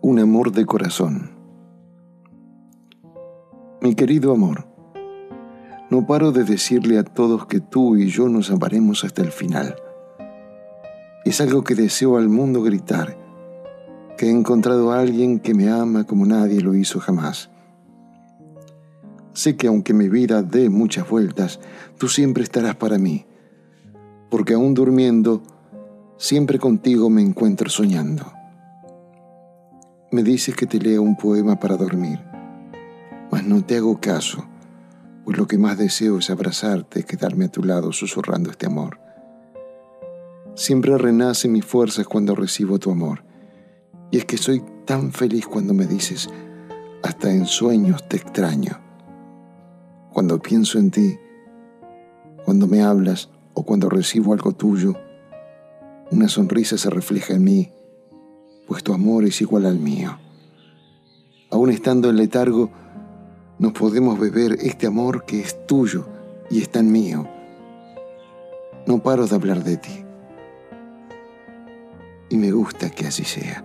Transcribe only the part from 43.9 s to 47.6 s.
y es que soy tan feliz cuando me dices, hasta en